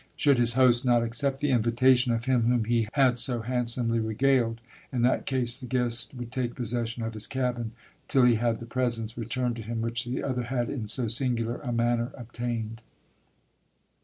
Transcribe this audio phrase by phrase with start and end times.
[0.15, 4.59] Should his host not accept the invitation of him whom he had so handsomely regaled,
[4.91, 7.73] in that case the guest would take possession of his cabin,
[8.07, 11.57] till he had the presents returned to him which the other had in so singular
[11.59, 12.81] a manner obtained.